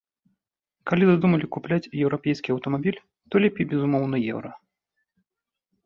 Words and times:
Калі 0.91 1.03
задумалі 1.09 1.49
купляць 1.59 1.91
еўрапейскі 2.03 2.49
аўтамабіль, 2.57 2.99
то 3.29 3.33
лепей, 3.47 3.65
безумоўна, 3.75 4.15
еўра. 4.35 4.51